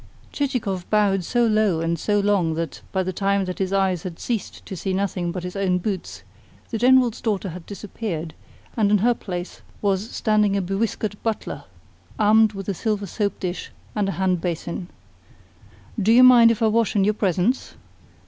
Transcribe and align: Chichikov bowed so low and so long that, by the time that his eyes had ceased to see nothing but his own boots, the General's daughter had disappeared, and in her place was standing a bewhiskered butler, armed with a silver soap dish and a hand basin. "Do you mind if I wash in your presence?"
Chichikov 0.31 0.89
bowed 0.89 1.23
so 1.23 1.45
low 1.45 1.79
and 1.79 1.99
so 1.99 2.19
long 2.19 2.55
that, 2.55 2.81
by 2.91 3.03
the 3.03 3.13
time 3.13 3.45
that 3.45 3.59
his 3.59 3.71
eyes 3.71 4.01
had 4.01 4.17
ceased 4.19 4.65
to 4.65 4.75
see 4.75 4.93
nothing 4.93 5.31
but 5.31 5.43
his 5.43 5.55
own 5.55 5.77
boots, 5.77 6.23
the 6.71 6.79
General's 6.79 7.21
daughter 7.21 7.49
had 7.49 7.67
disappeared, 7.67 8.33
and 8.75 8.89
in 8.89 8.97
her 8.97 9.13
place 9.13 9.61
was 9.79 10.09
standing 10.09 10.57
a 10.57 10.61
bewhiskered 10.63 11.21
butler, 11.21 11.65
armed 12.17 12.53
with 12.53 12.67
a 12.67 12.73
silver 12.73 13.05
soap 13.05 13.39
dish 13.39 13.69
and 13.95 14.09
a 14.09 14.13
hand 14.13 14.41
basin. 14.41 14.87
"Do 16.01 16.11
you 16.11 16.23
mind 16.23 16.49
if 16.49 16.63
I 16.63 16.67
wash 16.67 16.95
in 16.95 17.03
your 17.03 17.13
presence?" 17.13 17.75